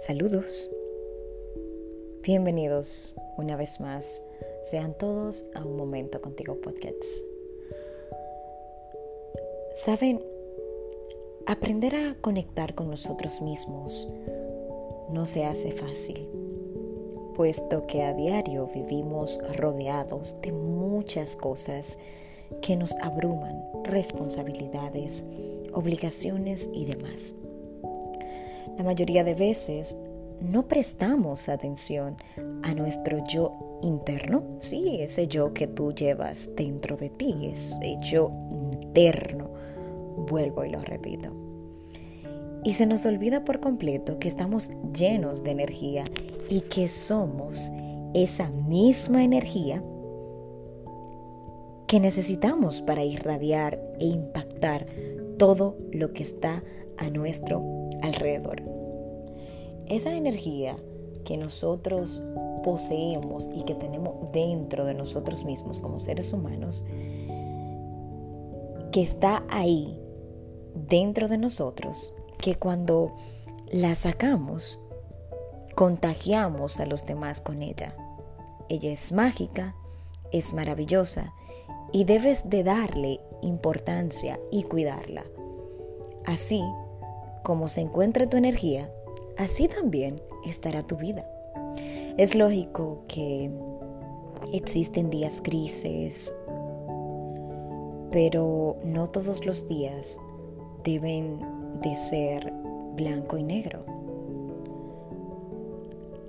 [0.00, 0.70] Saludos.
[2.22, 4.24] Bienvenidos una vez más.
[4.62, 7.22] Sean todos a un momento contigo podcasts.
[9.74, 10.24] Saben,
[11.44, 14.10] aprender a conectar con nosotros mismos
[15.10, 16.30] no se hace fácil,
[17.34, 21.98] puesto que a diario vivimos rodeados de muchas cosas
[22.62, 25.24] que nos abruman, responsabilidades,
[25.74, 27.36] obligaciones y demás.
[28.80, 29.94] La mayoría de veces
[30.40, 32.16] no prestamos atención
[32.62, 38.32] a nuestro yo interno, sí, ese yo que tú llevas dentro de ti, ese yo
[38.50, 39.50] interno.
[40.30, 41.28] Vuelvo y lo repito.
[42.64, 46.06] Y se nos olvida por completo que estamos llenos de energía
[46.48, 47.70] y que somos
[48.14, 49.84] esa misma energía
[51.86, 54.86] que necesitamos para irradiar e impactar
[55.36, 56.64] todo lo que está
[56.96, 58.62] a nuestro alrededor.
[59.86, 60.76] Esa energía
[61.24, 62.22] que nosotros
[62.62, 66.84] poseemos y que tenemos dentro de nosotros mismos como seres humanos,
[68.92, 70.00] que está ahí
[70.74, 73.14] dentro de nosotros, que cuando
[73.70, 74.80] la sacamos,
[75.74, 77.96] contagiamos a los demás con ella.
[78.68, 79.74] Ella es mágica,
[80.32, 81.32] es maravillosa
[81.92, 85.24] y debes de darle importancia y cuidarla.
[86.24, 86.62] Así
[87.42, 88.90] como se encuentre tu energía,
[89.36, 91.26] así también estará tu vida.
[92.16, 93.50] Es lógico que
[94.52, 96.34] existen días grises,
[98.10, 100.18] pero no todos los días
[100.82, 101.38] deben
[101.82, 102.52] de ser
[102.94, 103.84] blanco y negro.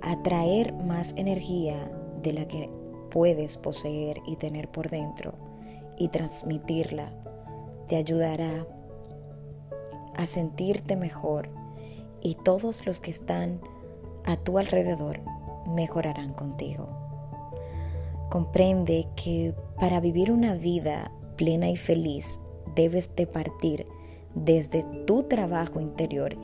[0.00, 1.90] Atraer más energía
[2.22, 2.70] de la que
[3.10, 5.34] puedes poseer y tener por dentro
[5.98, 7.12] y transmitirla
[7.88, 8.66] te ayudará
[10.16, 11.48] a sentirte mejor
[12.20, 13.60] y todos los que están
[14.24, 15.20] a tu alrededor
[15.66, 16.88] mejorarán contigo.
[18.30, 22.40] Comprende que para vivir una vida plena y feliz
[22.74, 23.86] debes de partir
[24.34, 26.36] desde tu trabajo interior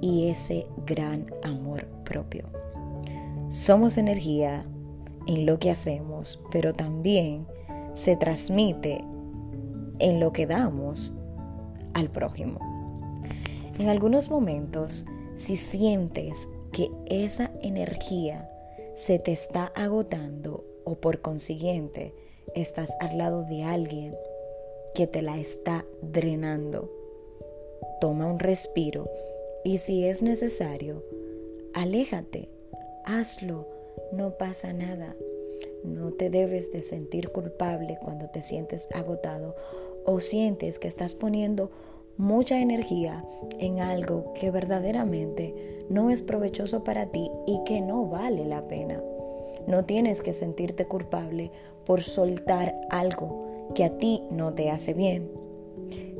[0.00, 2.48] y ese gran amor propio.
[3.48, 4.64] Somos energía
[5.26, 7.46] en lo que hacemos, pero también
[7.94, 9.04] se transmite
[9.98, 11.14] en lo que damos
[11.94, 12.71] al prójimo.
[13.78, 15.06] En algunos momentos,
[15.36, 18.50] si sientes que esa energía
[18.94, 22.14] se te está agotando o por consiguiente
[22.54, 24.14] estás al lado de alguien
[24.94, 26.90] que te la está drenando,
[28.00, 29.08] toma un respiro
[29.64, 31.02] y si es necesario,
[31.72, 32.50] aléjate,
[33.04, 33.66] hazlo,
[34.12, 35.16] no pasa nada.
[35.82, 39.56] No te debes de sentir culpable cuando te sientes agotado
[40.04, 41.70] o sientes que estás poniendo
[42.16, 43.24] mucha energía
[43.58, 49.02] en algo que verdaderamente no es provechoso para ti y que no vale la pena.
[49.66, 51.50] No tienes que sentirte culpable
[51.84, 55.30] por soltar algo que a ti no te hace bien.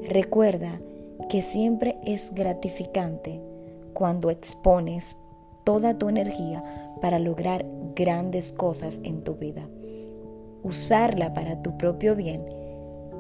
[0.09, 0.81] Recuerda
[1.29, 3.41] que siempre es gratificante
[3.93, 5.19] cuando expones
[5.65, 6.65] toda tu energía
[7.01, 7.65] para lograr
[7.95, 9.69] grandes cosas en tu vida.
[10.63, 12.45] Usarla para tu propio bien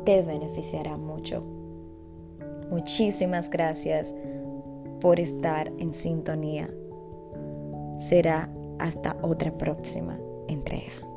[0.05, 1.62] te beneficiará mucho.
[2.71, 4.15] Muchísimas gracias
[5.01, 6.71] por estar en sintonía.
[7.99, 10.19] Será hasta otra próxima
[10.49, 11.12] entrega.